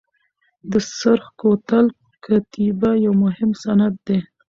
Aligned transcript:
د 0.69 0.73
سرخ 0.97 1.25
کوتل 1.41 1.85
کتیبه 2.25 2.91
یو 3.05 3.13
مهم 3.23 3.49
سند 3.63 3.93
دی. 4.05 4.19